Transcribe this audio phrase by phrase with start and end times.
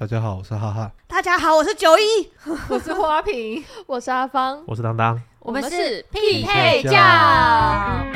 [0.00, 0.90] 大家好，我是哈哈。
[1.06, 2.02] 大家好，我是九一，
[2.70, 8.06] 我是花瓶， 我是阿芳，我是当当，我们是匹配酱。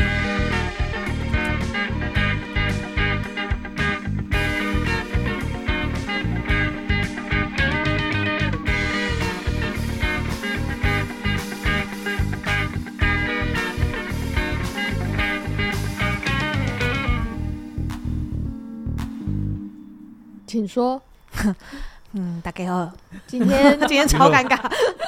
[20.47, 21.03] 请说。
[22.17, 22.93] 嗯，大概哦，
[23.27, 24.59] 今天 今天超尴尬，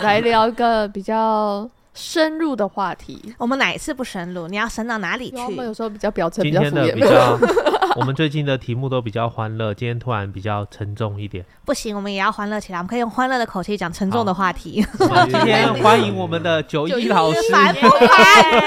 [0.02, 3.34] 来聊一个比较深入的话题。
[3.38, 4.48] 我们哪一次不深入？
[4.48, 5.36] 你要深到哪里去？
[5.36, 7.38] 我们有时候比较表层，今天的比较，
[7.94, 11.44] 我们最近的题目都比较欢乐，今天突然比较沉重一点。
[11.64, 12.78] 不行，我们也要欢乐起来。
[12.78, 14.84] 我们可以用欢乐的口气讲沉重的话题。
[14.98, 18.08] 今天欢迎我们的九一老师，烦不烦？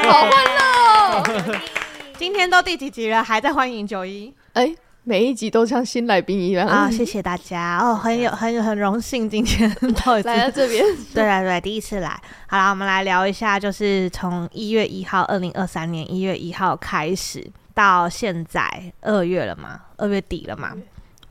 [0.04, 1.62] 好欢乐哦！
[2.18, 4.34] 今天都第几集了，还在欢迎九一？
[4.54, 4.74] 哎。
[5.10, 6.88] 每一集都像新来宾一样啊！
[6.88, 9.68] 谢谢大家哦，很有很有很荣幸今天
[10.06, 12.10] 到来到这边， 对对对，第一次来。
[12.46, 17.44] 好啦，我们来聊一下，就是从一月一号，二零二三年一月一号开始
[17.74, 18.70] 到现在
[19.02, 20.74] 二月了嘛，二月底了嘛。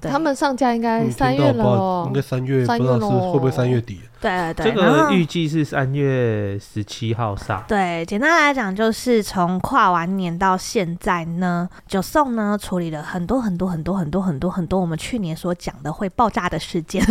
[0.00, 4.00] 对他们上架应该三月了哦，应该三月，不知道是会不会三月底。
[4.20, 7.62] 对对对，这个预计是三月十七号上。
[7.68, 17.04] 对，简单来讲，就是从跨完年到现在呢，九送呢处理了很多很多很多很多很多很多我们去年所讲的会爆炸的事件，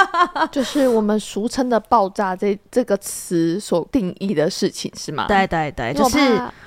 [0.52, 5.26] 就是我们俗称的爆炸这这个词所定义的事情，是吗？
[5.28, 6.18] 对对对，就是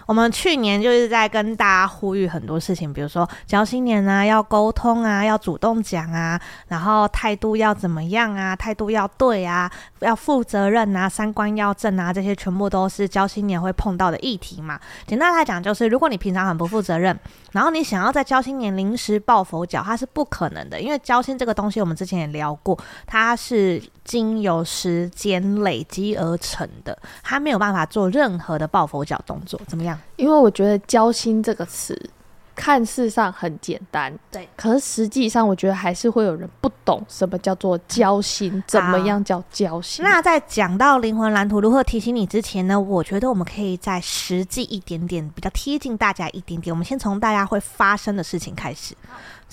[0.08, 9.72] 我们去年就是在跟大家呼吁很多事情，比如说交新年啊，要沟通啊，要主动讲啊，然后态度要怎么样啊，态度要对啊。
[10.00, 14.80] 要负责任啊，三观要正啊，这些全部都是交心年会碰到的议题嘛。
[15.08, 17.18] 简单来讲，就是如果你平常很不负责任，
[17.52, 29.60] 然后你想要在交心年临时抱佛脚，它是不可能的，因为交心这个东西，我们之前也聊过，它是经由时间累积而成的，它没有办法做任何的抱佛脚动作。
[29.68, 30.00] 怎么样？
[30.16, 32.10] 因为我觉得“交心”这个词。
[32.56, 40.04] 看似上很简单，对，可是实际上我觉得还是会有人不懂什么叫做交心，怎么样叫交心。
[40.04, 46.74] 那在讲到灵魂蓝图如何提醒你之前呢，我觉得我们可以再实际一点点，比较贴近大家一点点。
[46.74, 48.96] 我们先从大家会发生的事情开始。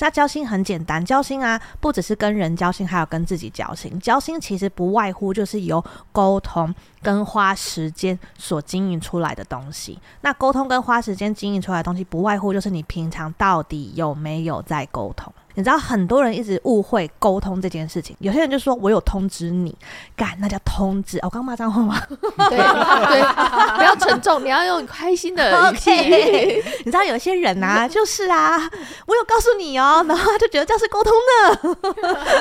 [0.01, 3.99] 那交心很简单，交心啊，不只是跟人交心，还有跟自己交心。
[4.01, 9.99] 交心其实不外乎就是由沟通跟花时间所经营出来的东西。
[10.23, 15.33] 那沟通跟花时间经营出来的东西，不外乎就是你平常到底有没有在沟通。
[15.61, 19.77] 你知道很多人一直误会沟通这件事情，有些人就说我有通知你，
[20.17, 21.19] 干那叫通知。
[21.23, 22.01] 我刚骂脏话吗？
[22.49, 25.91] 对对，不要沉重，你要用开心的 语气。
[25.91, 26.63] Okay.
[26.79, 28.57] 你知道有些人啊，就是啊，
[29.07, 31.69] 我有告诉你哦，然后他就觉得这是沟通的。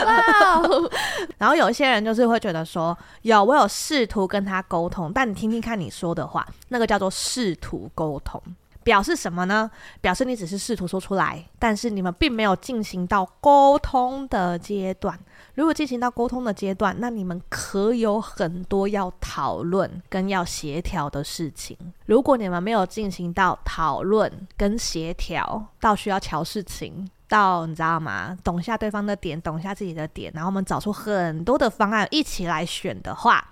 [0.06, 0.63] 哇
[1.38, 8.41] 然后有一些人就是会觉得说，有我有试图跟他沟通，但你听听看你说的话，那个叫做试图沟通。
[8.84, 9.69] 表示什么呢？
[10.01, 15.17] 表示你只是试图说出来，但是你们并没有进行到沟通的阶段。
[15.56, 21.78] 如果进行到沟通的阶段，那你们可有很多要讨论跟要协调的事情。
[22.06, 28.38] 如果你们没有进行到讨论跟协调，到需要调事情，到你知道吗？
[28.44, 33.46] 懂下对方的点，懂下自己的点，然后我们找出很多的方案一起来选的话，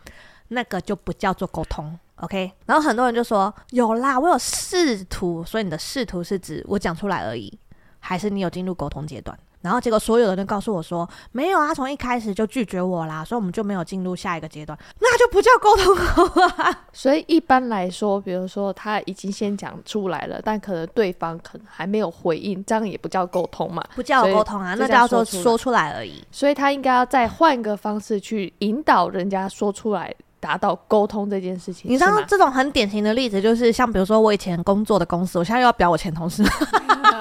[0.48, 2.00] 那个就不叫做沟通。
[2.18, 7.52] OK，然后很多人就说有啦，我有试图，所以你的试图是指我讲出来而已，
[8.00, 9.38] 还是你有进入沟通阶段？
[9.62, 16.86] 然后结果所有的人都告诉我说没有啊，从一开始就拒绝我啦，所以我们就没有进入下一个阶段，那就不叫沟通好啊。
[16.94, 23.84] 所以一般来说，比如说他已经先讲出来了，但可能对方可能还没有回应，这样也不叫沟通嘛？
[23.96, 26.24] 不叫沟通啊，那叫做说出来而已。
[26.32, 30.14] 所以他应该要再换个方式去引导人家说出来。
[30.48, 36.42] 达到沟通这件事情，你知道这种很典型的例子，就是像比如说我以前工作的公司，我现在又要表我前同事，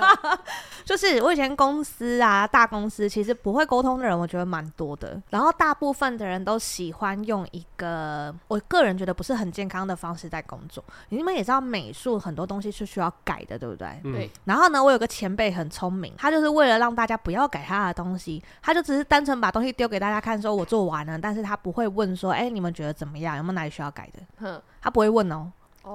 [0.86, 5.20] 就是我以前公司啊，大公司其实不会沟通的人，我觉得蛮多的。
[5.30, 10.82] 然后大部分的人都喜欢用一个我个人觉得不是很健康的方式在工作。
[11.08, 14.00] 你们也知道，美术很多东西是需要改的，对不对？
[14.04, 14.30] 对。
[14.44, 23.36] 然后呢，我有个前辈很聪明，他就是为了让大家不要改他的东西，他就只是单纯把东西丢给大家看，说我做完了，但是他不会问说，哎，你们觉得怎么样？
[23.36, 24.20] 有没有哪里需要改的？
[24.38, 25.50] 哼，他不会问哦。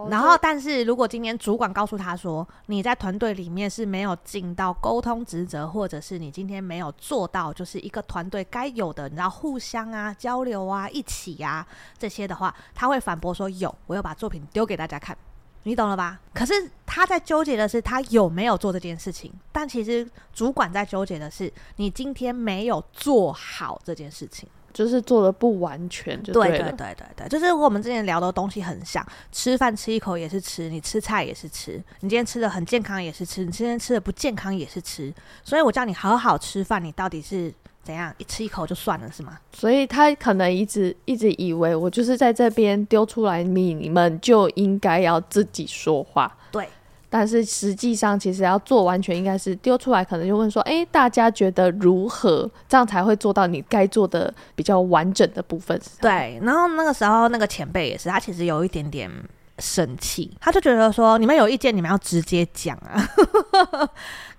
[0.10, 11.68] 然后，但是如果今天主管告诉他说，你在团队里面是没有尽到沟通职责，或者是你今天没有做到，就是一个团队该有的，你知道互相啊、交流啊、一起啊
[11.98, 15.18] 这些的话，他会反驳说有，我要把作品丢给大家看，
[15.64, 16.22] 你懂了吧？
[16.34, 16.54] 可是
[16.86, 24.48] 他在纠结的是他有没有做这件事情，但其实主管在纠结的是你今天没有做好这件事情。
[24.74, 35.14] 就是做的不完全就对，对对对对对，就是和我们之前聊的东西很像，吃饭吃一口也是吃，你吃菜也是吃，你今天吃的很健康也是吃，你今天吃的不健康也是吃，
[35.44, 37.54] 所以我叫你好好吃饭，你到底是
[37.84, 39.38] 怎样一吃一口就算了是吗？
[39.54, 46.38] 所以他可能一直一直以为我就是在这边丢出来你，你们就应该要自己说话。
[46.52, 46.68] 对。
[47.12, 55.78] 但是实际上，其实要做完全应该是丢出来，可能就问说：“哎，大家觉得如何？”这样才会做到你该做的比较完整的部分。
[56.00, 56.40] 对。
[56.42, 59.12] 然后那个时候，那个前辈也是，他其实有一点点
[59.60, 63.06] 生气，他就觉得说：“你们有意见，你们要直接讲啊。”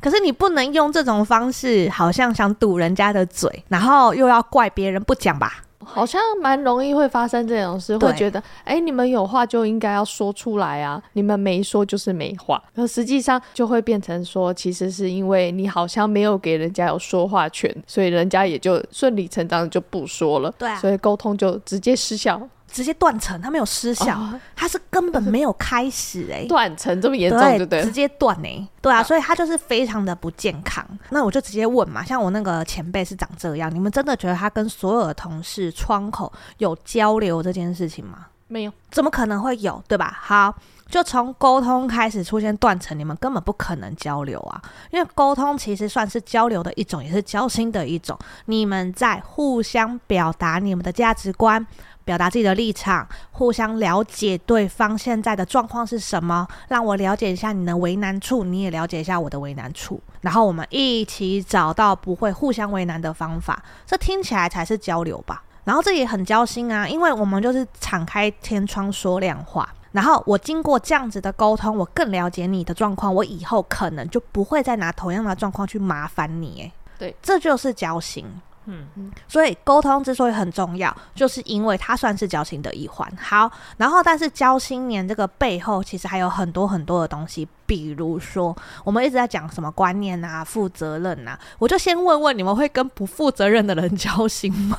[0.01, 5.63] 可是你不能用这种方式，好像想堵人家的嘴，然后又要怪别人不讲吧。
[5.85, 12.63] 好像蛮容易会发生这种事，会觉得哎、欸，你们有话就应该要说出来啊，你们没说就是没话。
[12.75, 20.53] 可实际上就会变成说，其实是因为你好像没有给人家有说话权，所以人家也就顺理成章的就不说了。
[20.59, 22.41] 对啊，所以沟通就直接失效。
[22.73, 27.83] 直接断层，他没有失效，哦、他是根本没有开始哎、欸，断层这么严重对，对对？
[27.83, 30.85] 直接断哎、欸，对啊，所以他就是非常的不健康。
[31.11, 38.27] 那我就直接问嘛，像我那个前辈是长这样，你们真的觉得他跟所有的同事窗口有交流这件事情吗？
[38.49, 40.19] 没有，怎么可能会有，对吧？
[40.21, 40.55] 好，
[40.87, 44.61] 就从沟通开始出现断层，你们根本不可能交流啊，
[44.91, 48.19] 因为沟通其实算是交流的一种，也是交心的一种。
[48.47, 51.67] 你们在互相表达你们的价值观。
[52.05, 65.43] 表达自己的立场，互相了解对方现在的状况是什么，让我了解一下你的为难处，你也了解一下我的为难处，然后我们一起找到不会互相为难的方法，这听起来才是交流吧。
[65.65, 76.63] 然后这也很交心啊，因为我们就是敞开天窗说亮话，然后我经过这样子的沟通，我更了解你的状况，我以后可能就不会再拿同样的状况去麻烦你。
[76.63, 78.27] 诶，对，这就是交心。
[78.67, 83.11] 嗯嗯，所以沟通之所以很重要，就是因为它算是交心的一环。
[83.21, 94.79] 好，然后但是交心年这个背后，其实还有很多很多的东西，比如说我们一直在讲什么观念啊、负责任啊，我就先问问你们会跟不负责任的人 交心吗？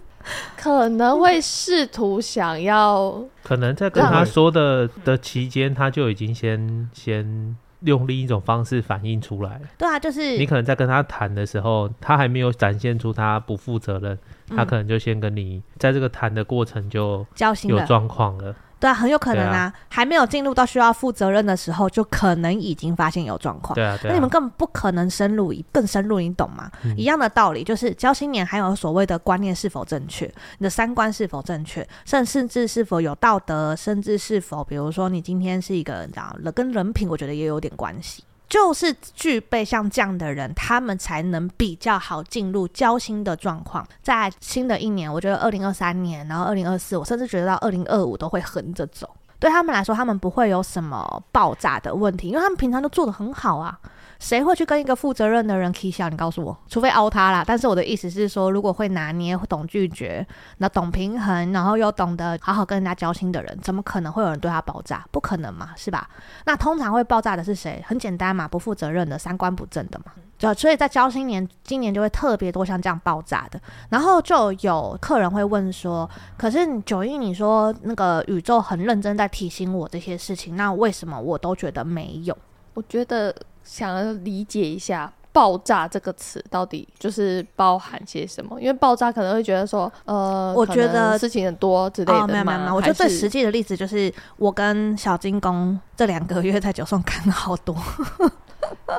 [0.56, 7.56] 可能会试图想要，可能在跟他说的的期间，他就已经先先。
[7.82, 9.60] 用另一种方式反映出来。
[9.78, 14.18] 对啊，就是你可能在跟他谈的时候，他还没有展现出他不负责任，
[14.50, 17.26] 嗯，他可能就先跟你在这个谈的过程就
[17.68, 18.54] 有状况了。
[18.80, 23.74] 对啊，很有可能啊，啊还没有进入到需要负责任的时候，就可能已经发现有状况。
[23.74, 26.70] 对啊，对啊，那你们根本不可能深入，更深入，你懂吗？
[26.82, 30.24] 嗯、一样的道理，就是交心年还有所谓的观念是否正确，
[30.58, 38.24] 你的三观是否正确，甚甚至是否有道德，甚至是否，比如说你今天是一个人，这样跟人品，我觉得也有点关系。
[38.50, 43.86] 就是具备像这样的人，他们才能比较好进入交心的状况。
[44.02, 49.08] 在新的一年，我觉得二零二三年，然后二零二四，我甚至觉得到二零二五都会横着走。
[49.38, 53.78] 对他们来说，他们不会有什么爆炸的问题，因为他们平常都做得很好啊。
[54.20, 56.10] 谁会去跟一个负责任的人起笑？
[56.10, 57.42] 你告诉我，除非凹他啦。
[57.44, 60.24] 但是我的意思是说，如果会拿捏、懂拒绝、
[60.58, 65.02] 那懂平衡，然后又懂得好好跟人家交心的人，怎么可能会有人对他爆炸？
[65.10, 66.06] 不可能嘛，是吧？
[66.44, 67.82] 那通常会爆炸的是谁？
[67.86, 70.12] 很简单嘛，不负责任的、三观不正的嘛。
[70.38, 73.58] 就所以在交心年，今年就会特别多像这样爆炸的。
[73.88, 82.36] 然后就有客人会问说：“可是九一，你说那个宇宙很认真在提醒我这些事情，那为什么我都觉得没有？”
[82.74, 83.34] 我觉得。
[83.64, 88.60] 想要理解一下“爆炸”这个词到底就是包含些什么？
[88.60, 92.18] 因为爆炸可能会觉得说，呃，我觉得事情很多之类的。
[92.18, 97.76] 哦，没有没有没有，我觉得最实际的例子就是我跟小金工这两个月在九送干了好多。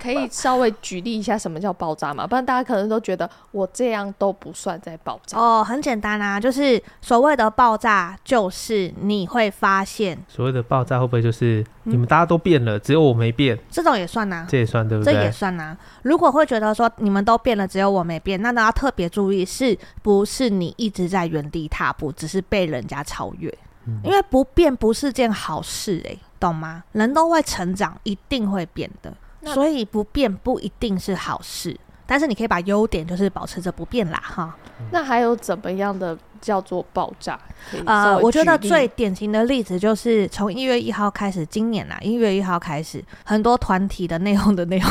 [0.01, 2.25] 可以稍微举例一下什么叫爆炸吗？
[2.25, 5.37] 不然大家可能都觉得我这样都不算在爆炸。
[5.37, 13.57] 哦，很简单啊，就是所谓的爆炸，就是你会发现，所谓的爆炸会不会就是你们大家都变了，嗯、只有我没变？
[13.69, 15.13] 这种也算呐、啊，这也算对不对？
[15.13, 15.77] 这也算呐、啊。
[16.03, 23.53] 如果会觉得说你们都变了，只有我没变，那都要特别注意，是不是你一直在原地踏步，只是被人家超越？
[23.87, 26.83] 嗯、因为不变不是件好事、欸，哎，懂吗？
[26.91, 29.11] 人都会成长，一定会变的。
[29.45, 34.55] 所以不变不一定是好事，但是你可以把优点就是保持着不变啦，哈。
[34.91, 37.39] 那还有怎么样的叫做爆炸？
[37.85, 44.89] 呃，我觉得最典型的例子就是从一月一号开始，今年啊，一月一号开始，很多团体的内讧的内容。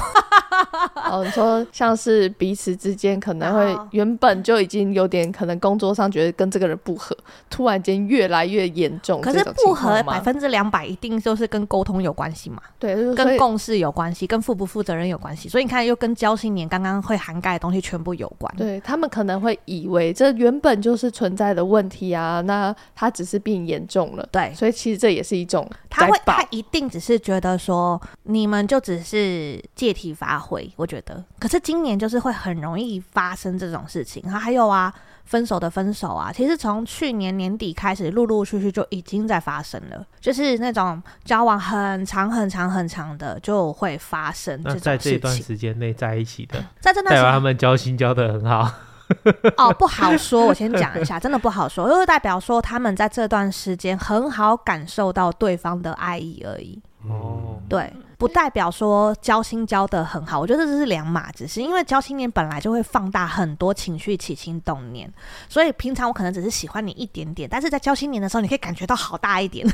[1.11, 7.17] 哦，你说像是彼此之间可能会原本就已经有点可能工作上觉得跟这个人不合，
[7.49, 9.21] 突然间越来越严重。
[9.21, 12.63] 可是不合百分之两百一定就是跟沟通有关系嘛？
[12.79, 15.49] 对，跟共事有关系，跟负不负责任有关系。
[15.49, 18.53] 所以你看，又跟交心年刚刚会涵盖的东西全部有关。
[18.57, 24.27] 对，他们可能会以为这原本就是存在的问题啊，那他只是变严重了。
[24.33, 31.23] 对，所以其实这也是一种他会他一定只是觉得说你们就只是借题发挥，我觉得。
[31.39, 34.93] 可是今年就是会很容易发生这种事情，然后还有啊，
[35.25, 44.85] 分手的分手啊，其实从去年年底开始，陆陆续续就已经在发生了，就是那种交往很长很长很长的就会发生这种事情。
[44.85, 48.71] 在这段时间内在一起的， 在这段时间他们交心交的很好。
[49.59, 56.81] 哦，不好说，我先讲一下，真的不好说，就是代表说他们在这段时间很好感受到对方的爱意而已。
[57.09, 57.93] 哦，对。
[58.21, 61.63] 不代表说交心交得很好，我觉得这是两码子事。
[61.63, 65.11] 因为交心年本来就会放大很多情绪起心动念，
[65.49, 69.67] 所以平常我可能只是喜欢你一点点，但是在交心年的时候，你可以感觉到好大一点。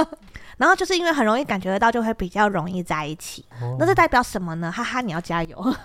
[0.56, 3.44] 然后就是因为很容易感觉得到，就会比较容易在一起。
[3.60, 4.72] 哦、那这代表什么呢？
[4.72, 5.74] 哈哈，你要加油！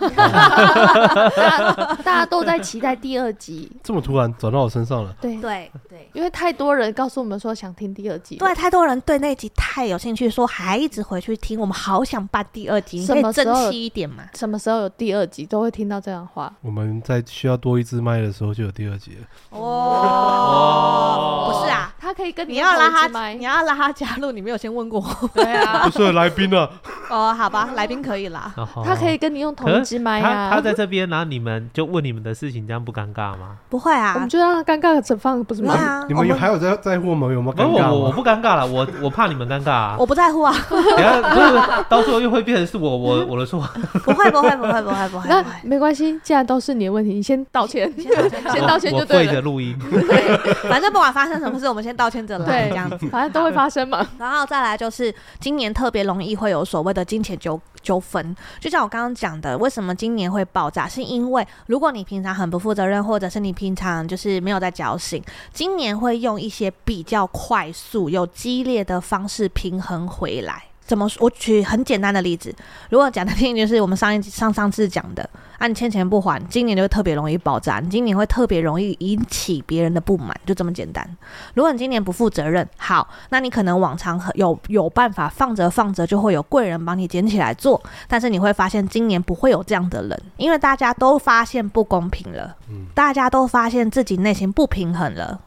[2.02, 5.14] 大家都在期待第二集，这么突然转到我身上了。
[5.20, 11.60] 对对对，因为太多人告诉我们说想听第二集，对，太多人对那集太有兴趣，说还一直回去听。
[11.60, 12.05] 我们好。
[12.06, 14.22] 想办第二集，你可以争气一点嘛？
[14.34, 16.52] 什么时候有第二集，都会听到这样的话。
[16.62, 19.26] 我们在需要多一支麦的时候，就有第二集了。
[19.50, 25.04] 哦，不是啊，他可以跟你要拉他，你要拉他加入，你没有先问过。
[25.34, 26.70] 对啊，不是来宾了。
[27.10, 28.54] 哦，好吧，来宾可以啦。
[28.84, 30.50] 他可以跟你用同一支麦啊。
[30.50, 33.56] 他在这边，然后你们就问你们的事情，这样不尴尬吗？
[33.68, 36.04] 不会啊，我们就让他尴尬的存放，不是吗？
[36.08, 37.32] 你们还有在在乎吗？
[37.32, 37.92] 有没有尴尬？
[37.92, 39.96] 我我不尴尬了，我我怕你们尴尬啊。
[39.98, 40.54] 我不在乎啊。
[40.70, 43.60] 等下不是到时候又会变成是我我我的错。
[44.04, 45.28] 不会不会不会不会不会。
[45.28, 47.90] 那没关系，既然都是你的问题，你先道歉，
[48.52, 49.24] 先道歉 就对了。
[49.24, 49.74] 跪着录音。
[50.68, 53.06] 反正不管发生什么事，我们先道歉着来，这样子。
[53.08, 54.06] 反正都会发生嘛。
[54.18, 60.86] 然后再来就是今年特别容易会有所谓的金钱纠纠纷，就像我刚刚讲的，为什么今年会爆炸？
[60.86, 65.22] 是因为如果你平常很不负责任，或者是你平常就是没有在交心，
[65.52, 70.65] 今年会用一些比较快速有激烈的方式平衡回来。
[70.86, 71.24] 怎么说？
[71.24, 72.54] 我举很简单的例子，
[72.90, 75.28] 如果讲的听就是我们上一上上次讲的，
[75.58, 81.04] 啊，你欠钱不还，今年就会特别容易爆炸，你今年会特别容易引起别人的不满，就这么简单。
[81.54, 92.54] 如果你今年不负责任，好，那你可能往常有有办法放着放着就会有贵人帮你捡起来做，但是你会发现今年不会有这样的人，因为大家都发现不公平了，
[92.94, 95.40] 大家都发现自己内心不平衡了，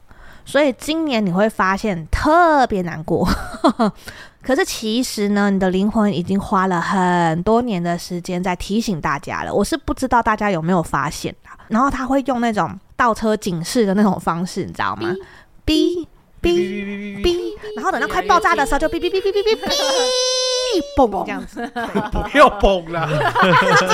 [0.44, 3.26] 所以今年你会发现特别难过。
[4.42, 9.54] 可是其实呢，你的灵魂已经花了很多年的时间在提醒大家了。
[9.54, 11.58] 我是不知道大家有没有发现啊？
[11.68, 15.14] 然后他会用那种倒车警示的那种方式，你知道吗？
[15.66, 16.08] 哔
[16.42, 19.70] 哔哔，然后等到快爆炸的时候就哔哔哔哔哔哔哔，
[20.96, 21.70] 嘣这样子。
[22.32, 23.08] 不要嘣了，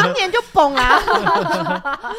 [0.04, 1.02] 今年就嘣啦，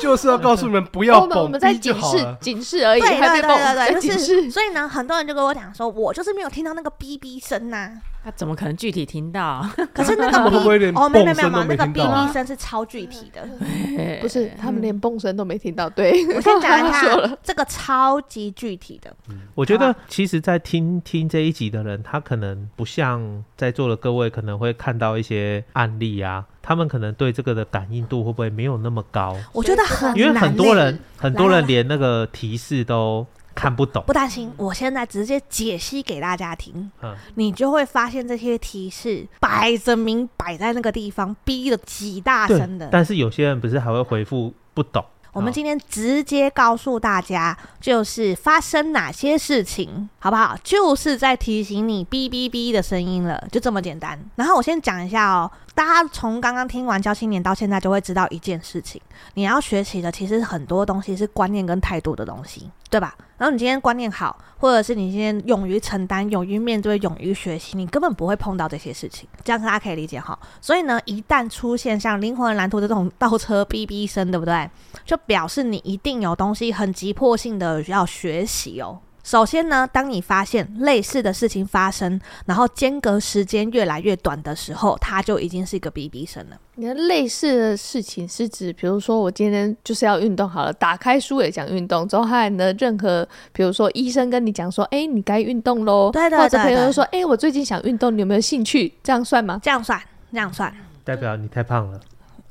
[0.03, 3.01] 就是要告诉你们不要嘣，我们在警示警示而已。
[3.01, 4.51] 对对对对对，就是。
[4.51, 7.93] 所以呢，很多人就跟我讲说，我就是没有听到那个哔哔声呐。
[8.27, 9.65] 他怎么可能具体听到？
[9.95, 13.49] 可是那个 B 哦，没有没有没有，那个哔哔声是超具体的，
[14.21, 15.89] 不是他们连蹦声都没听到。
[15.89, 19.15] 对，我先讲一下，这个超级具体的。
[19.55, 29.37] 我觉得其实，在听听这一集的人，他可能不像在座的各位，可能会看到一些案例啊，他们可能对这个的感应度会不会没有那么高？
[29.53, 33.25] 我觉得很，因为很多人很多人连那个提示都。
[33.57, 42.89] 看不懂，不担心，我现在直接解析给大家听，嗯，你就会发现这些提示摆着明摆在那个地方，逼的几大声的。
[42.93, 45.03] 但是有些人不是还会回复不懂。
[45.33, 50.57] 我们今天直接告诉大家，就是发生哪些事情，好不好？
[50.65, 54.19] 就是在提醒你哔哔哔的声音了，就这么简单。
[54.37, 58.99] 然后我先讲一下哦，大家从刚刚听完教青年到现在，就会知道一件事情：
[59.35, 63.15] 你要学习的其实很多东西是观念跟态度的东西，对吧？
[63.37, 69.29] 然后你今天观念好，或者是你今天勇于承担、勇于面对、勇于学习，你根本不会碰到这些事情。
[69.45, 70.39] 这样大家可以理解哈。
[70.63, 74.71] 所以呢，一旦出现像灵魂蓝图的这种倒车哔哔声，对不对？
[75.05, 78.99] 就表示你一定有东西很急迫性的要学习哦。
[79.27, 86.57] 首先呢，当你发现类似的事情发生，然后间隔时间越来越短的时候，它就已经是一个 BB 声了。
[86.77, 98.95] 你的类似的事情是指，比如说我今天就是要运动好了，打开书也讲运动，之后还呢任何，比如说医生跟你讲说，哎、欸，你该运动喽，对，对对，或者朋友说，哎、欸，我最近想运动，你有没有兴趣？
[99.03, 99.59] 这样算吗？
[99.61, 102.01] 这样算，这样算，代表你太胖了。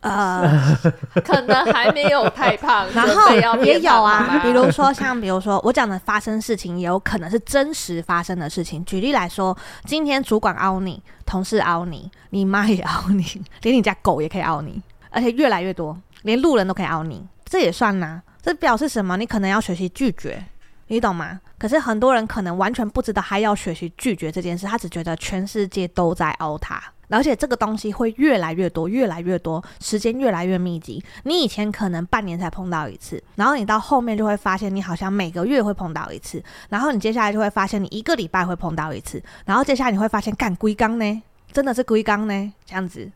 [0.06, 0.78] 呃，
[1.26, 3.34] 可能还没有太胖，然后
[3.64, 8.86] 也有啊，比如说像比如说我讲的发生事情，也有可能是真实发生的事情。
[8.86, 13.26] 举例来说，今天主管凹你，同事凹你，你妈也凹你，
[13.64, 18.22] 连你家狗也可以凹你，而且越来越多，连路人都可以凹你，这也算呐。
[18.44, 19.18] 这表示什么？
[19.18, 20.46] 你可能要学习拒绝，
[20.86, 21.40] 你懂吗？
[21.58, 26.80] 可是很多人可能完全不知道还要学习拒绝这件事，他只觉得全世界都在凹他。
[27.10, 31.04] 而且这个东西会越来越多，越来越多，时间越来越密集。
[31.24, 41.22] 你以前可能半年才碰到一次，然后你到后面就会发现，你好像每个月会碰到一次，然后你接下来就会发现，你一个礼拜会碰到一次，然后接下来你会发现，干龟缸呢，
[41.52, 43.10] 真的是龟缸呢，这样子，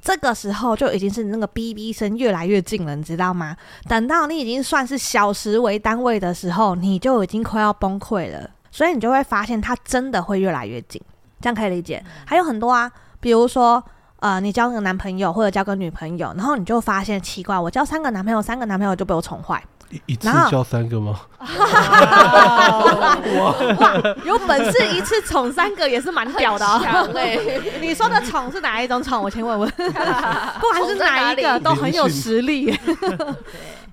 [0.00, 3.56] 这个时候就已经是那个哔哔声越来越近了，你知道吗？
[3.88, 11.00] 等到你已经算是小时为单位的时候，你就已经快要崩溃了，所以你就会发现，它真的会越来越近，
[11.40, 12.02] 这样可以理解。
[12.24, 12.90] 还有很多啊。
[13.22, 13.80] 比如说，
[14.18, 19.62] 呃，你交个男朋友或者交个女朋友，然后你就发现奇怪，我交三个男朋友，三个男朋友就被我宠坏。
[19.90, 21.20] 一一次交三个吗？
[23.38, 23.54] 哇，
[24.24, 27.06] 有本事一次宠三个也是蛮屌的啊。
[27.80, 29.22] 你说的宠是哪一种宠？
[29.22, 32.76] 我先问问，不管是哪一个都很有实力。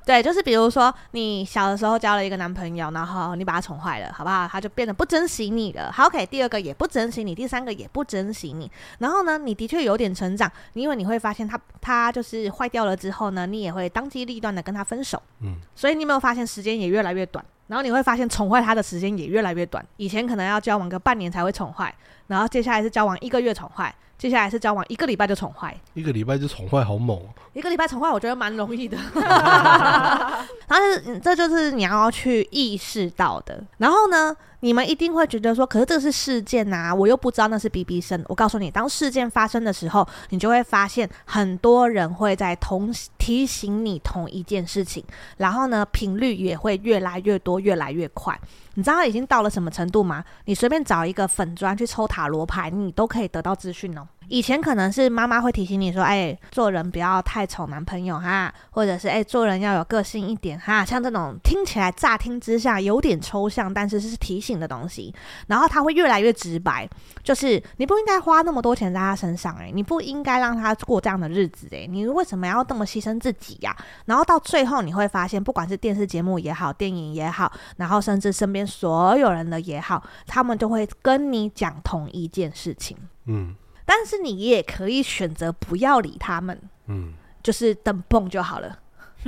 [0.10, 4.48] 对，就是比如说你小的时候交了一个男朋友，然后你把他宠坏了，好不好？
[4.48, 5.92] 他就变得不珍惜你了。
[5.92, 8.72] 好，OK，第二个也不珍惜你，第三个也不珍惜你。
[8.98, 15.22] 然后呢，你的确有点成长，因为你会发现他他就是坏掉了之后呢，你也会当机立断的跟他分手。
[15.42, 17.46] 嗯，所以你有没有发现时间也越来越短？
[17.68, 19.86] 然后你会发现宠坏他的时间也越来越短。
[19.98, 21.94] 以前可能要交往个半年才会宠坏，
[22.26, 23.94] 然后接下来是交往一个月宠坏。
[24.20, 27.18] 接下来是交往一个礼拜就宠坏，一个礼拜就宠坏，好猛！
[27.54, 28.98] 一个礼拜宠坏，我觉得蛮容易的。
[30.68, 33.64] 但是这就是你要去意识到的。
[33.78, 38.22] 然后呢，你们一定会觉得说，可是这个是事件呐、啊，我又不知道那是哔哔声。
[38.28, 45.04] 我告诉你，当事件发生的时候，你就会发现很多人会在同提醒你同一件事情，
[45.38, 48.38] 然后呢，频率也会越来越多，越来越快。
[48.74, 50.24] 你知道已经到了什么程度吗？
[50.46, 54.08] 你随便找一个粉砖去抽塔罗牌，你都可以得到资讯哦。
[54.30, 65.14] 以前可能是妈妈会提醒你说：“哎，做人不要太宠男朋友哈，或者是哎，做人要有个性一点哈。”像这种听起来乍听之下有点抽象，但是是提醒的东西。
[65.48, 66.88] 然后他会越来越直白，
[67.24, 73.76] 就是你不应该花那么多钱在他身上，哎，你不应该让他过这样的日子，哎，你为什么要这么牺牲自己呀？
[74.06, 82.96] 然后到最后你会发现，不管是电视节目也好，电影也好，然后甚至身边所有人的也好，他们就会跟你讲同一件事情。
[83.26, 83.56] 嗯。
[83.92, 88.78] 但是你也可以选择不要理他们，嗯，就是等蹦就好了。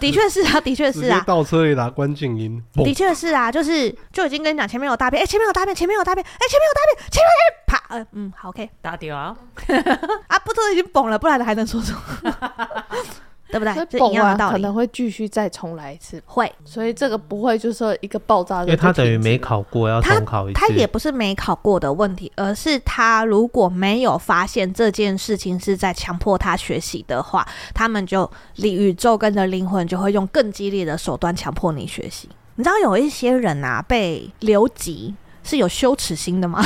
[0.00, 1.22] 的确是啊，的确是啊。
[1.24, 2.60] 倒车雷达关静音。
[2.74, 9.36] 的确是啊，就是就已经跟你讲前面有大便，哎、欸，前面有大便，前面有大便，哎、欸，前面有大便，前面有大便，啪，呃，嗯，好，OK，打掉啊。
[10.26, 12.34] 啊，不都已经崩了，不然还能说什么？
[13.50, 13.74] 对不对？
[13.88, 20.60] 这一样的道理，可能会继续再重来一次，会，所以这个不会就是说一个爆炸，因为他等于没考过，要重考一次。
[20.60, 32.28] 他也不是没考过的问题，而是他如果没有发现这件事情是在强迫他学习的话，他们就宇宙跟着灵魂就会用更激烈的手段强迫你学习。
[32.56, 35.14] 你知道有一些人啊，被留级
[35.48, 36.62] 是有羞耻心的吗？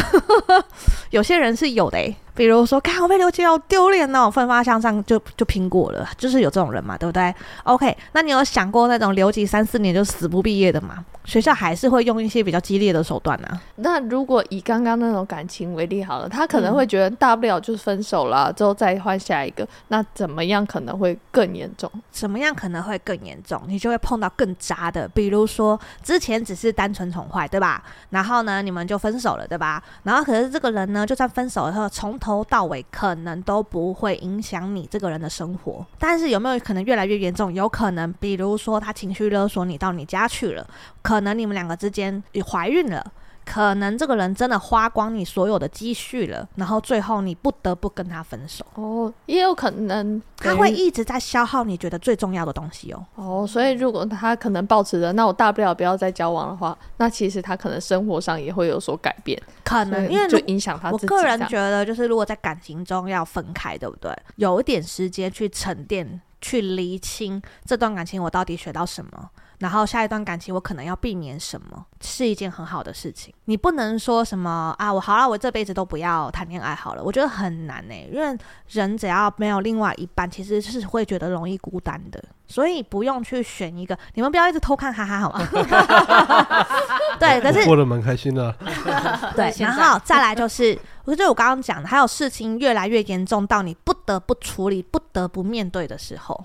[1.10, 2.16] 有些人是有的、欸。
[2.34, 7.32] 比如说，看我被留级好丢脸哦，奋发向上就就拼过了，就是有这种人嘛，对不对
[7.64, 11.04] ？OK，那你有想过那种留级三四年就死不毕业的吗？
[11.24, 13.62] 学校还是会用一些比较激烈的手段呢、啊。
[13.76, 19.66] 那如果以刚刚那种感情为例好了，他可能会觉得大不了就是分手了，嗯、之后再换下一个。
[19.88, 21.90] 那怎么样可能会更严重？
[22.10, 23.60] 怎么样可能会更严重？
[23.66, 27.82] 你就会碰到更渣的，比如说之前只是单纯宠坏，对吧？
[28.10, 29.82] 然后呢，你们就分手了，对吧？
[30.02, 35.84] 然后可是这个人呢，就算分手以后，从头到尾可能都不会影响你这个人的生活。
[35.98, 37.52] 但是有没有可能越来越严重？
[37.52, 40.66] 有可能，比如说他情绪勒索你到你家去了。
[41.02, 43.04] 可能你们两个之间也怀孕了，
[43.44, 48.64] 可能这个人真的花光你所有的积蓄了，然后最后你不得不跟他分手。
[48.74, 53.04] 哦，也有可能他会一直在消耗你觉得最重要的东西哦。
[53.16, 61.06] 哦，所以如果他可能保持着，那我大不了不要再交往的话，那其实他可能生活上也会有所改变，可能因为就影响他自己。
[61.06, 64.16] 我个人觉得，就是如果在感情中要分开，对不对？
[64.36, 69.30] 有一点时间去沉淀、去厘清这段感情，我到底学到什么。
[69.62, 73.32] 然后下一段感情我可能要避免什么，是一件很好的事情。
[73.44, 77.02] 你不能说什么啊，我好了，我这辈子都不要谈恋爱好了。
[77.04, 78.36] 我觉得很难呢、欸，因为
[78.70, 82.20] 人只要没有另外一半，其实是会觉得容易孤单的。
[82.48, 85.46] 所以不用去选一个，你们不要一直偷看哈哈好吗？
[87.20, 88.52] 对，可是过得蛮开心的。
[89.36, 96.44] 对，然后再来就是，我觉得我刚刚讲的，还有事情越来越严重到你不得不处理、不得不面对的时候，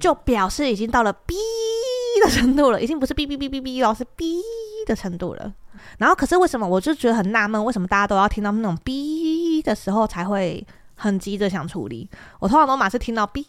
[0.00, 1.36] 就表示已经到了逼。
[2.24, 4.40] 的程度了，已经不是哔哔哔哔哔了，是哔
[4.86, 5.52] 的程度了。
[5.98, 12.08] 然后，可是为什么我就觉得很纳闷，为什么大家都要听到那种哔的时候才会很急着想处理？
[12.38, 13.44] 我通常都马是听到哔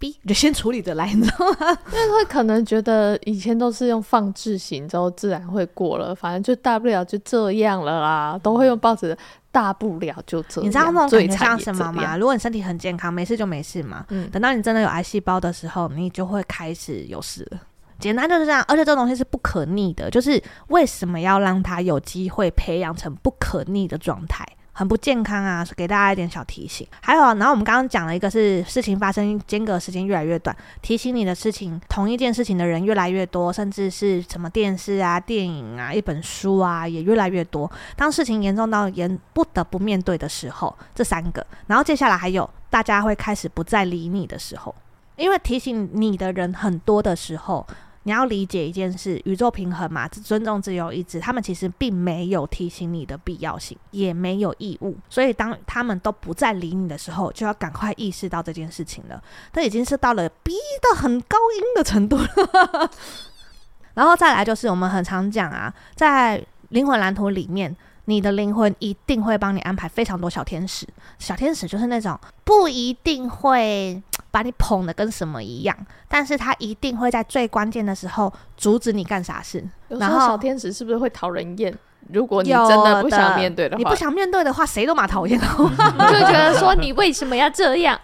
[0.00, 1.78] 哔就先处理着来，你知道吗？
[1.92, 9.16] 因为会可能觉得以前都是用放置型之后自然会过了，反正就大不了就这样了啦，都会用报纸
[9.50, 10.68] 大不了就这样。
[10.68, 12.16] 你知道那种感觉像什么吗？
[12.16, 14.06] 如果你身体很健康，没事就没事嘛。
[14.10, 17.60] 嗯，等到你真的有癌细胞的时候，你就会开始有事了。
[17.98, 20.10] 简单就是这样，而且这东西是不可逆的。
[20.10, 25.66] 就是为什么要让他有机会培养成不可逆的状态，很不健康啊！
[25.76, 26.86] 给大家一点小提醒。
[27.00, 37.68] 还有，然后我们刚刚讲了一个是事情发生间隔时间越来越短，提醒你的事情，同一件事情的人越来越多，甚至是什么电视啊、电影啊、一本书啊也越来越多。
[37.96, 44.72] 当事情严重到严不得不面对的时候，这三个，然后接下来还有大家会开始不再理你的时候，
[45.16, 47.66] 因为提醒你的人很多的时候。
[48.08, 54.96] 你要理解一件事，宇宙平衡嘛，尊重自由意志，他们其实并没有提醒你的必要性，也没有义务。
[55.10, 59.22] 所以当他们都不再理你的时候，就要赶快意识到这件事情了。
[59.52, 62.90] 这已经是到了逼得很高音的程度了。
[63.92, 67.76] 然后再来就是我们很常讲啊，在灵魂蓝图里面。
[68.06, 75.76] 你的灵魂一定会帮你安排非常多小天使，小天使就是那种不一定会把你捧的跟什么一样，
[76.08, 79.64] 但是他一定会在最关键的时候阻止你干啥事。
[79.88, 81.74] 然后小天使是不是会讨人厌？
[82.12, 87.98] 如果你真的不想面对的话，你不想面对的话，谁都蛮讨厌的，就觉得说你为什么要这样？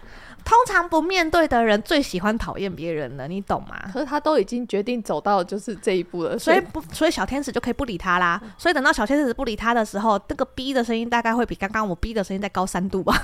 [0.45, 3.75] 通常不面对的人最喜欢讨厌别人了，你懂吗？
[3.91, 8.39] 可是他都已经决定走到就是这一步了，所以不，所以小天使就可以不理他啦。
[8.55, 13.19] 所以等到小天使不理他的时候，这个逼的声音大概会比刚刚我逼的声音再高三度吧。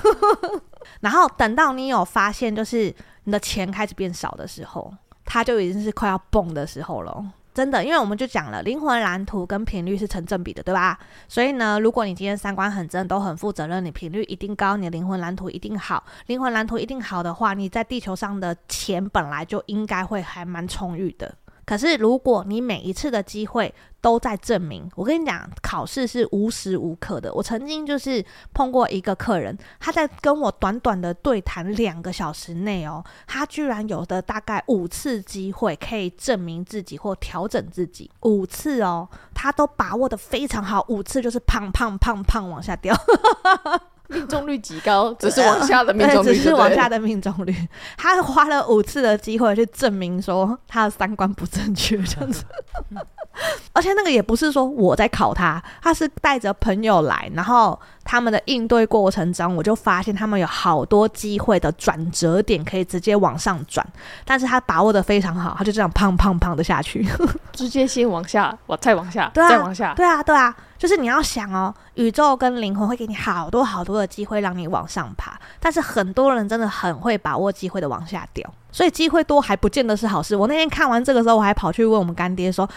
[1.02, 2.94] 然后等到你有发现，就是
[3.26, 4.92] 你的钱开始变少的时候，
[5.24, 7.24] 他就已经是快要蹦的时候了。
[7.54, 10.98] 真的，因为我们就讲了，灵魂蓝图跟频率是成正比的，对吧？
[11.28, 16.04] 所以呢，如果你今天三观很正，都很负责任，你频率一定高，你的灵魂蓝图一定好。
[16.28, 21.36] 灵魂蓝图一定好的话，你在地球上的钱本来就应该会还蛮充裕的。
[21.72, 27.34] 可是，如果你每一次的机会都在证明，我跟你讲，考试是无时无刻的。
[27.34, 28.22] 我曾经就是
[28.54, 42.94] 碰过一个客人，他在跟我短短的对谈两个小时内哦，他居然有的大概五次机会可以证明自己或调整自己，五次哦，他都把握得非常好，五次就是胖胖胖胖往下掉。
[44.08, 47.56] 命中率极高，只是往下的 命中率，只是往下的命中率。
[47.98, 52.44] 他花了五次的机会去证明说他的三观不正确，这样子。
[53.72, 63.86] 而且那个也不是说我在考他，他是带着朋友来，然后他们的应对过程中，我就发现他们有好多机会的转折点可以直接往上转，
[64.26, 67.08] 但是他把握的非常好，他就这样胖胖胖的下去，
[67.54, 70.54] 直接先往下，我再往下，对啊，再往下，对啊，对啊。
[70.82, 80.36] 就是你要想哦，宇宙跟灵魂会给你好多好多的机会让你往上爬，但是很多人真的很会把握机会的往下掉，所以机会多还不见得是好事。
[80.36, 82.68] 我那天看完这个时候，我还跑去问我们干爹说：“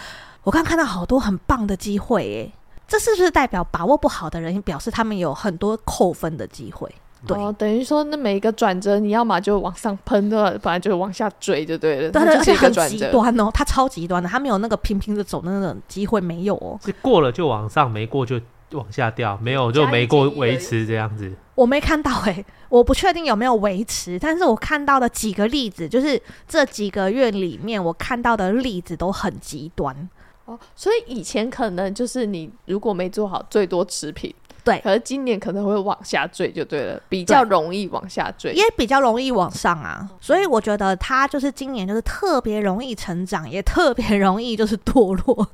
[0.45, 2.53] 我刚看到好多很棒的机会，耶，
[2.87, 6.95] 这是不是代表把握不好的人，表示他们有很多扣分的机会？”
[7.27, 12.11] 对，哦，等于说那每一个转折，你要么就往上喷的，反正就往下坠就对了。
[12.11, 18.41] 对对，而且很极端哦，它超极端的，它没有那个平平的走的那种机会没有哦，是过了就往上，没过就
[18.73, 21.33] 往下掉，没有就没过维持这样子。
[21.55, 30.09] 我没看到哎、欸，我不确定有没有维持，但是我看到的几个例子，就是这几个月里面我看到的例子都很极端
[30.47, 30.59] 哦。
[30.75, 34.35] 所以以前可能就是你如果没做好，最多持平。
[34.65, 40.09] 对，可是今年可能会往下坠，就对了，比较容易往下坠，也比较容易往上啊。
[40.21, 45.47] 所以我觉得他就是今年就是特别容易成长，也特别容易就是堕落，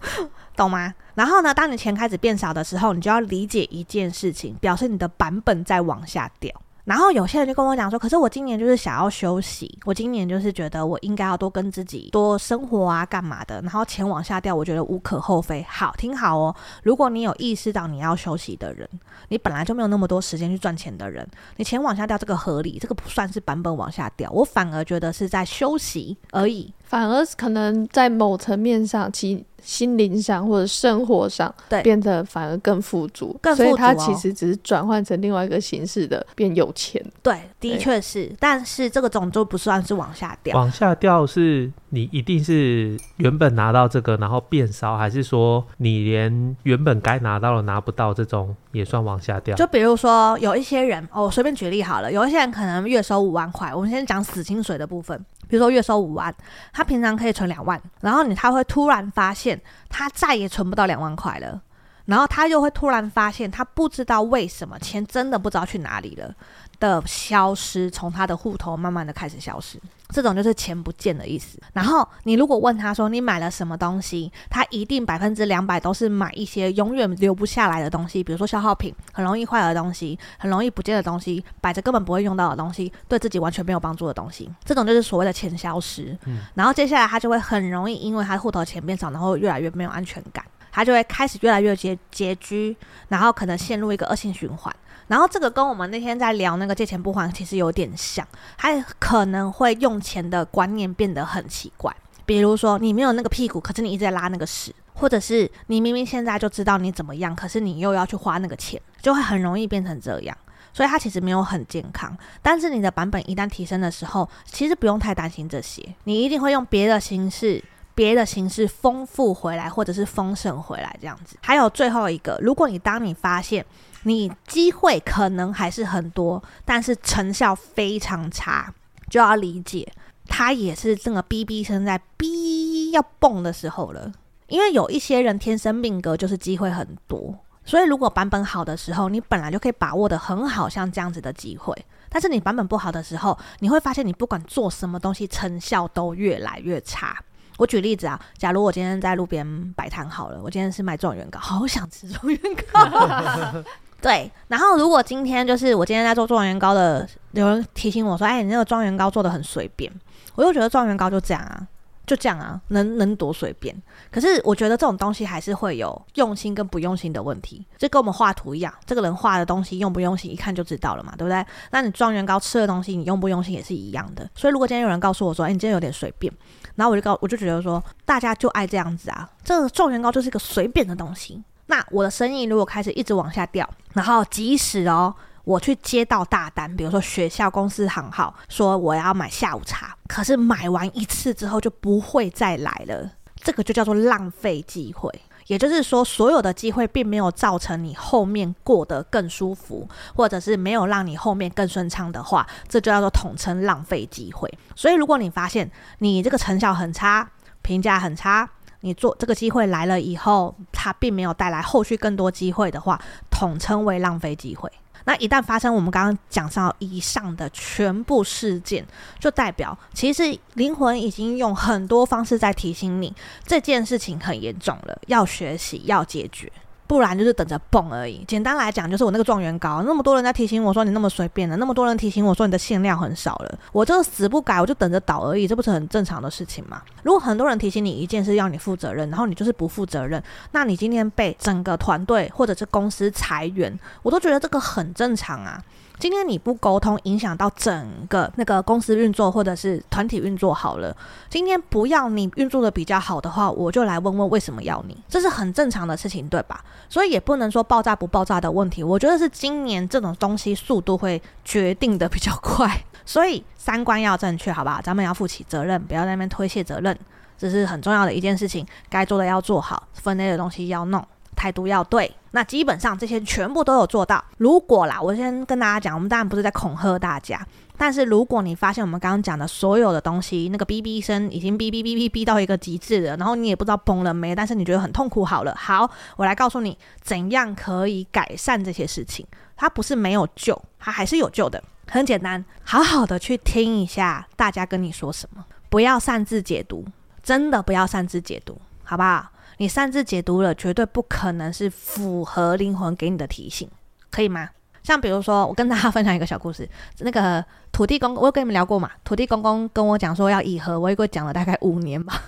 [0.56, 0.94] 懂吗？
[1.14, 6.52] 然后呢，当你钱开始变少的时候，你就要理解一件事情，表示你的版本在往下掉。
[6.90, 13.60] 然后有些人就跟我讲说，可是我今年就是想要休息，我今年就是觉得我应该要多跟自己多生活啊，干嘛的？
[13.60, 15.64] 然后钱往下掉，我觉得无可厚非。
[15.68, 18.88] 好，听好哦，如果你有意识到你要休息的人，
[19.28, 21.24] 你本来就没有那么多时间去赚钱的人，
[21.58, 26.74] 你钱往下掉这个合理，这个不算是版本往下掉，我反而觉得是在休息而已。
[26.82, 33.66] 反而可能在某层面上，其心灵上或者生活上，对，变得反而更富足，更富足哦。
[33.66, 37.04] 所以它其实只是转换成另外一个形式的变有钱。
[37.22, 40.56] 对，的确是，但是这个种就不算是往下掉。
[40.56, 49.56] 往下掉是你一定是原本拿到这个，然后变少，还是说你连原本该拿到的拿不到，这种也算往下掉？
[49.56, 55.24] 就比如说有一些人，哦，我随便举例好了，有一些人可能月收五万块，我们先讲死薪水的部分。
[55.50, 56.32] 比如说月收五万，
[56.72, 61.60] 他平常可以存两万，然后你他会突然发现他再也存不到两万块了，
[62.06, 66.32] 然后他又会突然发现他不知道为什么钱真的不知道去哪里了。
[66.78, 69.78] 的消失，从他的户头慢慢的开始消失，
[70.10, 71.58] 这种就是钱不见的意思。
[71.72, 86.16] 然后你如果问他说你买了什么东西，他一定百分之两百都是买一些永远留不下来的东西，比如说消耗品，很容易坏的东西，很容易不见的东西，摆着根本不会用到的东西，对自己完全没有帮助的东西，这种就是所谓的钱消失。
[86.26, 92.76] 嗯，然后接下来他就会很容易因为他户头钱变少，然后越来越没有安全感，他就会开始越来越拮拮据，
[93.08, 94.74] 然后可能陷入一个恶性循环。
[95.10, 98.24] 然后这个跟我们那天在聊那个借钱不还其实有点像，
[98.56, 101.92] 还可能会用钱的观念变得很奇怪。
[102.24, 110.36] 比如说你没有那个屁股，可是你一直在拉那个屎，或者是你明明现在就知道你怎么样，可是你又要去花那个钱，就会很容易变成这样。
[110.72, 112.16] 所以它其实没有很健康。
[112.40, 117.60] 但是你的版本一旦提升的时候，其实不用太担心这些，你一定会用别的形式。
[118.00, 121.36] 别的形式丰富回来，或者是丰盛回来，这样子。
[121.42, 123.62] 还有最后一个，如果你当你发现
[124.04, 128.72] 你机会可能还是很多，但是成效非常差，
[129.10, 129.86] 就要理解，
[130.26, 134.10] 它也是这个哔哔声在哔要蹦的时候了。
[134.46, 141.76] 因为有一些人天生命格就是机会很多，所以如果版本好的时候，你本来就可以把握得很好，像这样子的机会。
[142.08, 147.22] 但是你版本不好的时候，你会发现你不管做什么东西，成效都越来越差。
[147.60, 152.40] 我举例子啊，假如我今天在路边摆摊好了，我今天是卖状元糕，好想吃状元
[152.72, 153.62] 糕。
[154.00, 159.92] 对，然后如果今天就是我今天在做状元糕的，有人提醒我说：“哎，你那个状元糕做得很随便。”
[160.34, 161.68] 我就觉得状元糕就这样啊，
[162.06, 163.76] 就这样啊，能能多随便？
[164.10, 171.44] 可是我觉得这种东西还是会有用心跟不用心的问题，就跟我们画图一样，这个人画的东西用不用心，一看就知道了嘛，对不对？
[171.70, 174.26] 那你状元糕吃的东西，你用不用心也是一样的。
[174.34, 176.32] 所以如果今天有人告诉我说：“哎，你今天有点随便。”
[176.74, 181.42] 然后我就告，我就觉得说，大家就爱这样子啊，这个状元糕就是一个随便的东西。
[181.66, 195.08] 那我的生意如果开始一直往下掉，然后即使哦，我去接到大单，比如说学校、公司行号说我要买下午茶，可是买完一次之后就不会再来了，这个就叫做浪费机会。
[195.50, 204.48] 也就是说，所有的机会并没有造成你后面过得更舒服，或者是没有让你后面更顺畅的话，这就叫做统称浪费机会。
[204.76, 207.28] 所以，如果你发现你这个成效很差，
[207.62, 208.48] 评价很差，
[208.82, 214.70] 你做这个机会来了以后，它并没有带来后续更多机会的话，统称为浪费机会。
[215.04, 218.86] 那一旦发生我们刚刚讲到以上的全部事件，
[219.18, 223.14] 就代表其实灵魂已经用很多方式在提醒你，
[223.46, 226.50] 这件事情很严重了，要学习，要解决。
[226.90, 228.24] 不然就是等着蹦而已。
[228.26, 236.82] 简单来讲，就是我那个状元糕，那么多人在提醒我说你那么随便的，那么多人提醒我说你的限量很少了，我这个死不改，我就等着倒而已，这不是很正常的事情吗？
[237.04, 243.72] 如果很多人提醒你一件事要你负责任，然后你就是不负责任，那你今天被整个团队或者是公司裁员，
[244.02, 245.62] 我都觉得这个很正常啊。
[246.00, 250.96] 今天你不沟通，影响到整个那个公司运作或者是团体运作好了。
[251.28, 256.64] 今天不要你运作的比较好的话，我就来问问为什么要你，这是很正常的事情，对吧？
[256.88, 258.82] 所以也不能说爆炸不爆炸的问题。
[258.82, 264.80] 我觉得是今年这种东西速度会决定的比较快， 所以三观要正确，好吧？
[264.82, 266.98] 咱们要负起责任，不要在那边推卸责任，
[267.36, 268.66] 这是很重要的一件事情。
[268.88, 271.06] 该做的要做好，分内的东西要弄。
[271.36, 274.24] 态度要对，那基本上这些全部都有做到。
[274.38, 277.44] 如果啦，我先跟大家讲，我们当然不是在恐吓大家，
[277.76, 285.24] 但是如果你发现我们刚刚讲的所有的东西，那个哔哔声已经哔哔哔哔哔到一个极致了，然后你也不知道崩了没，但是你觉得很痛苦。
[285.24, 289.26] 好了，好，我来告诉你怎样可以改善这些事情。
[289.56, 291.62] 它不是没有救，它还是有救的。
[291.88, 296.86] 很简单，好好的去听一下大家跟你说什么，不要擅自解读，
[297.22, 299.26] 真的不要擅自解读，好不好？
[299.60, 303.68] 你擅自解读了，绝对不可能是符合灵魂给你的提醒，
[304.10, 304.48] 可以吗？
[304.82, 306.66] 像比如说，我跟大家分享一个小故事，
[307.00, 308.90] 那个土地公，我有跟你们聊过嘛？
[309.04, 312.22] 土地公公跟我讲说要以和为贵，讲了大概五年吧。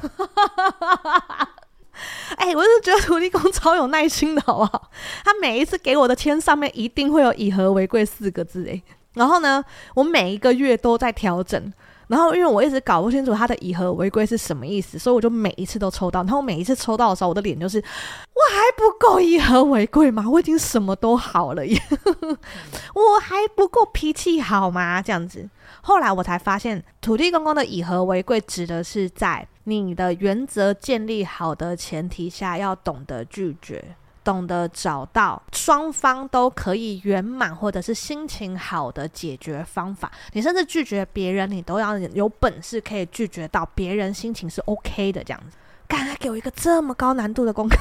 [2.37, 4.90] 哎、欸，我就觉得土地公超有耐心的，好不好？
[5.25, 8.83] 他每一次给我的签上面一定会有“以和为贵”四个字，哎，
[9.14, 9.64] 然后呢，
[9.95, 11.73] 我每一个月都在调整。
[12.12, 16.20] 然后，因为我一直搞不清楚他的以和为贵是什么意思，所以我就每一次都抽到。
[16.20, 20.29] 然后我每一次抽到的时候，我的脸就是我还不够以和为贵吗？
[20.29, 21.81] 我已经什么都好了耶，
[22.94, 25.01] 我还不够脾气好吗？
[25.01, 25.48] 这样子。
[25.81, 33.83] 后来我才发现，土地公公的以和为贵指的是在你的原则建立好的前提下，要懂得拒绝。
[34.24, 40.11] 懂得找到双方都可以圆满或者是心情好的解决方法。
[40.32, 45.56] 你甚至拒绝别人，你都要有本事可以拒绝到别人心情是 OK 的这样子。
[45.88, 47.76] 刚才给我一个这么高难度的功课，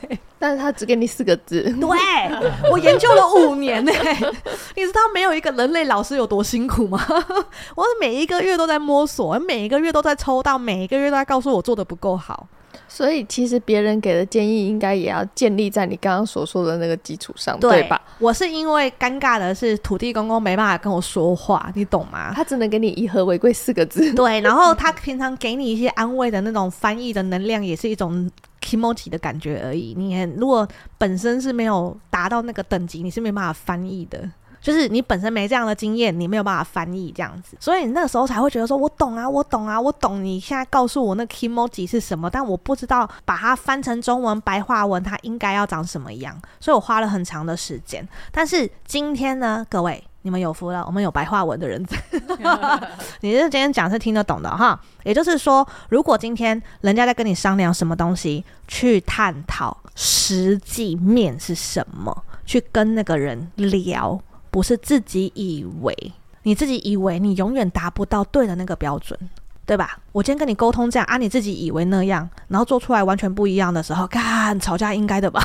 [0.38, 1.62] 但是他只给你四个字。
[1.78, 3.92] 对，我研究了五年呢。
[4.74, 6.98] 你知道没有一个人类老师有多辛苦吗？
[7.76, 12.48] 我每一个月都在摸索，每一个月都在抽到，每一个月都在告诉我做的不够好。
[12.92, 18.02] 所以其实别人给的建议应该也要建立在你刚刚所说的那个基础上，对，对吧？
[18.18, 22.32] 我是因为尴尬的是土地公公没办法跟我说话，你懂吗？
[22.34, 24.12] 他只能给你以和为贵四个字。
[24.14, 28.28] 对，然后他平常给你一些安慰的那种翻译的能量，也是一种
[28.60, 29.94] kimochi 的感觉而已。
[29.96, 30.66] 你如果
[30.98, 34.28] 本身是没有达到那个等级，你是没办法翻译的。
[34.60, 40.22] 就是你本身没这样的经验，你没有办法翻译这样子，所以你那个时候才会觉得说，我懂啊，我懂啊，我懂。
[40.22, 48.06] 你现在告诉我那 kimoji 是什么，但我不知道把它翻成中文白话文，它应该要长什么样，所以我花了很长的时间。
[48.30, 51.82] 但是今天呢，各位你们有福了，我们有白话文的人，
[53.22, 54.78] 你是今天讲是听得懂的哈。
[55.04, 64.20] 也就是说，如果今天人家在跟你商量什么东西，去探讨实际面是什么，去跟那个人聊。
[64.50, 69.18] 不是自己以为，你自己以为你永远达不到对的那个标准，
[69.64, 69.98] 对吧？
[70.12, 75.40] 我今天跟你沟通这样啊，你自己以为那样，然后做出来完全不一样的时候，干，吵架应该的吧？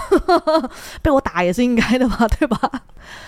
[1.03, 2.27] 被我打也是应该的吧？
[2.39, 2.59] 对吧？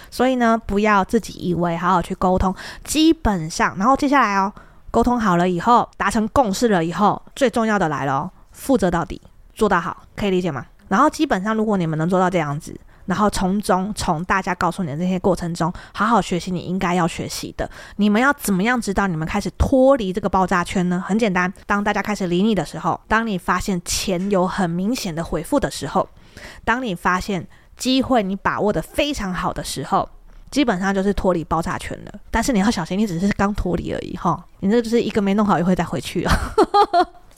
[0.10, 2.56] 所以呢，不要自己以为，好好去沟通。
[2.84, 4.52] 基本上，然后接下来哦，
[4.90, 9.22] 沟通好了以后，达成共识了以后，最重要的来了哦，负责到底，
[9.54, 10.66] 做到好，可以理解吗？
[10.88, 12.76] 然后基本上，如果你们能做到这样子。
[13.08, 17.68] 然后从中，从大家告诉你的这些过程中，好好学习你应该要学习的。
[17.96, 21.04] 你们要怎么样知道你们开始脱离这个爆炸圈呢？
[21.08, 26.08] 很简单，当大家开始理你的时候，当你发现钱有很明显的回复的时候，
[26.64, 30.08] 当你发现机会你把握得非常好的时候，
[30.52, 32.14] 基本上就是脱离爆炸圈了。
[32.30, 36.34] 但是你要小心，你只是刚脱离而已哈，你这就是一个没弄好，一会再回去啊。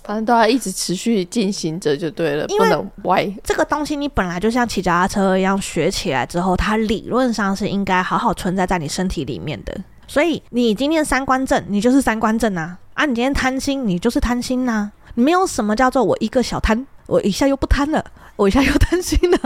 [0.09, 3.31] 反正都要一直持续进行着就对了，不能歪。
[3.43, 9.81] 这个东西你本来就像骑脚踏车一样，学起来之后，它理论上是应该好好存在在你身体里面的。
[10.07, 12.75] 所以你今天三观正，你就是三观正呐。
[12.95, 14.91] 啊，你今天贪心，你就是贪心呐。
[15.13, 18.03] 你没有什么叫做我一个小贪，我一下又不贪了。
[18.39, 19.37] 我一下又担心了，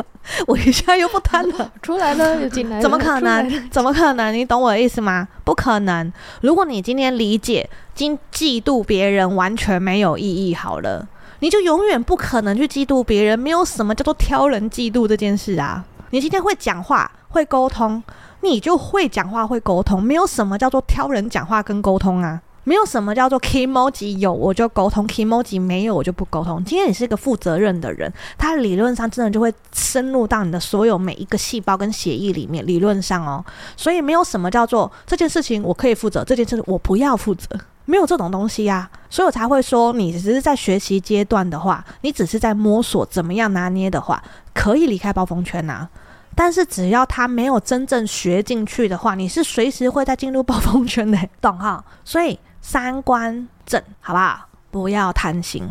[0.45, 3.69] 我一下又不贪了， 出来了又进来了，怎么可能？
[3.71, 4.31] 怎么可能？
[4.31, 5.27] 你懂我的意思吗？
[5.43, 6.13] 不可能！
[6.41, 11.07] 如果你今天理解，今嫉妒别人完全没有意义，好了，
[11.39, 13.39] 你就永远不可能去嫉妒别人。
[13.39, 15.83] 没有什么叫做挑人嫉妒这件事啊！
[16.11, 18.03] 你今天会讲话，会沟通，
[18.41, 20.03] 你就会讲话，会沟通。
[20.03, 22.39] 没有什么叫做挑人讲话跟沟通啊！
[22.65, 26.63] 没有什么叫做 k m o j i 有我就沟通 k m o j i 没有我就不沟通。
[26.63, 32.65] 今天你是一个负责任的人，他理论上真的就会深入到你的所有每一个细胞跟血液里面。
[32.65, 33.43] 理论上哦，
[33.75, 37.49] 所以没有什么叫做这件事情我可以负责，这件事情我不要负责，
[37.83, 38.89] 没有这种东西呀。
[39.09, 44.23] 所以我才会说，你只是在学习阶段的话，你只是在摸索怎么样拿捏的话，
[44.53, 45.89] 可以离开暴风圈呐。
[46.33, 51.83] 但是只要他没有真正学进去的话，你是随时会再进入暴风圈的，懂哈？
[52.05, 52.39] 所以。
[52.63, 54.47] 三观正，好不好？
[54.71, 55.69] 不要贪心，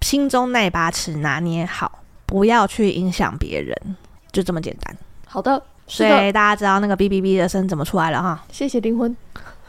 [0.00, 3.96] 心中那把尺拿捏好，不要去影响别人，
[4.32, 4.96] 就这么简单。
[5.26, 8.42] 好的，所以大家知道那个哔哔哔的声怎么出来了哈？
[8.50, 9.14] 谢谢灵魂。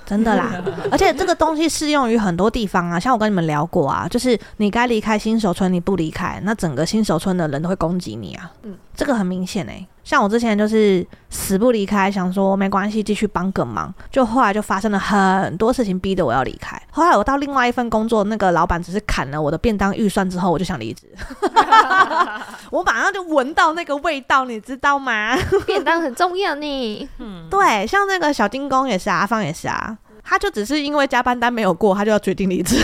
[0.06, 8.52] 真的啦， 而且这个东西适用于很多地方啊，像我跟你们聊过啊，就是你该离开新手村，你不离开，那整个新手村的人都会攻击你啊。
[8.64, 9.88] 嗯，这个很明显诶、欸。
[10.04, 16.82] 像我之前就是死不离开，想说没关系，继续帮个忙，就后来就发生了很多事情，逼得我要离开。
[16.90, 21.04] 后来我到另外一份工作，那个老板只是砍了我的便当预算之后，我就想离职。
[22.72, 25.38] 我马上就闻到那个味道，你知道吗？
[25.68, 27.10] 便当很重要呢。
[27.20, 29.98] 嗯， 对，像那个小金工也是啊，阿芳也是啊。
[30.32, 32.78] 他就只是因为加班单没有过，他就要决定离职，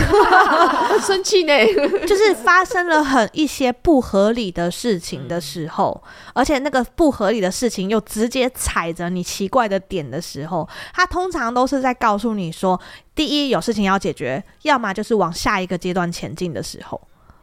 [1.00, 1.54] 生气呢。
[2.06, 6.02] 就是发生了很一些不合理的事情的时候，
[6.34, 12.78] 而且那个不合理的事情又直接踩着你奇怪的点的时候，他通常都是在告诉你说，
[13.14, 17.00] 第一有事情要解决，要么就是往下一个阶段前进的时候，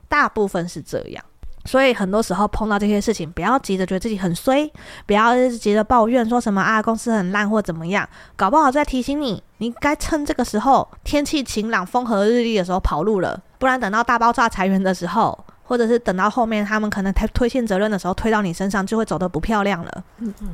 [0.08, 1.26] 大部分是这样。
[1.66, 4.72] 所以很多时候碰到这些事情，不要急着觉得自己很衰，
[5.08, 20.04] 不要急着抱怨说什么啊公司很烂或怎么样，搞不好在提醒你，你该趁这个时候天气晴朗、风和日丽的时候跑路了，不然等到大爆炸裁员的时候，或者是等到后面他们可能推推卸责任的时候推到你身上，就会走得不漂亮了。
[20.20, 20.50] 嗯嗯，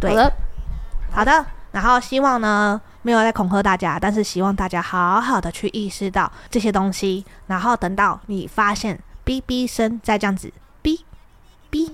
[0.00, 0.32] 对，好的，
[1.12, 1.46] 好的。
[1.72, 8.98] 然后希望呢，没有在恐吓大家，但是希望大家好好的去意识到这些东西，然后等到你发现。
[9.24, 10.52] 哔哔声，再这样子，
[10.82, 11.00] 哔
[11.70, 11.90] 哔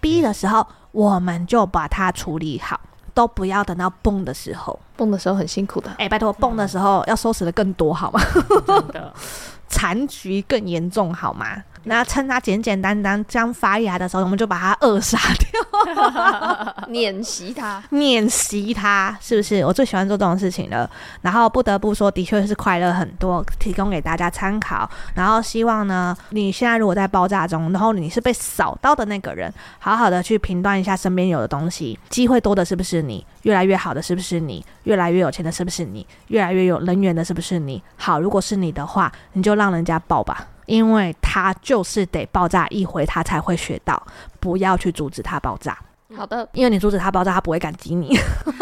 [0.00, 2.80] 哔的时候，我们就把它处理好，
[3.12, 4.78] 都不要等到蹦的时候。
[4.96, 8.20] 蹦的时候很辛苦的，哎、欸，拜托，蹦的时候要收拾的更多，好吗？
[8.66, 9.12] 真的，
[9.68, 11.62] 残局更严重，好吗？
[11.84, 19.64] 那趁它简简单单这样发芽的时候，我们就把它扼杀掉， 碾袭它，碾袭它，是不是？
[19.64, 20.88] 我最喜欢做这种事情了。
[21.22, 24.88] 然后不得不说，的确是快乐很多，提供给大家参考。
[25.14, 33.24] 然后希望呢，你现在如果在爆炸中，然后你是被扫到的那个人，好好的去评断一下身边有的东西，机会多的是不是你？
[33.42, 34.64] 越来越好的是不是你？
[34.84, 36.06] 越来越有钱的是不是你？
[36.28, 37.82] 越来越有人缘的是不是你？
[37.96, 40.46] 好，如果是你的话，你就让人家爆吧。
[40.66, 44.02] 因为他就是得爆炸一回，他才会学到，
[44.40, 45.76] 不要去阻止他爆炸。
[46.16, 48.16] 好的，因为你阻止他爆炸，他不会感激你，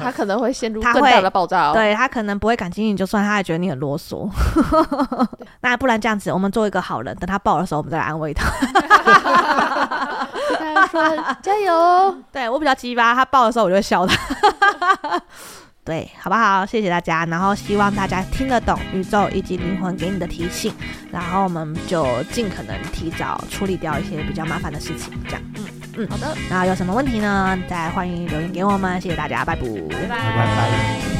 [0.00, 1.72] 他可能会陷入更大的爆炸哦。
[1.76, 4.26] 对他可能不会感激你，就算他还觉得你很啰嗦。
[5.60, 8.48] 那不然这样子，我们做一个好人，等他爆的时候，我们再来安慰他。
[10.74, 11.02] 他说
[11.42, 12.16] 加油。
[12.32, 15.20] 对我比较鸡巴，他爆的时候我就会笑他。
[15.86, 16.66] 对，好不好？
[16.66, 20.74] 谢谢大家，然后希望大家听得懂宇宙以及灵魂给你的提醒，
[21.12, 25.42] 然后我们就尽可能提早处理掉一些比较麻烦的事情，这样。
[25.54, 25.64] 嗯
[25.98, 26.36] 嗯，好的。
[26.50, 27.56] 然后有什么问题呢？
[27.68, 30.08] 再欢迎留言给我们，谢谢大家，拜拜，拜拜。
[30.08, 31.15] 拜拜。